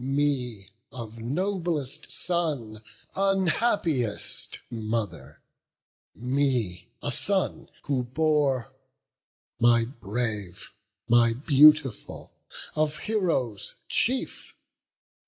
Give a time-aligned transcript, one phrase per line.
[0.03, 2.81] me, of noblest son
[3.15, 5.43] Unhappiest mother!
[6.15, 8.73] me, a son who bore,
[9.59, 10.71] My brave,
[11.07, 12.33] my beautiful,
[12.75, 14.55] of heroes chief!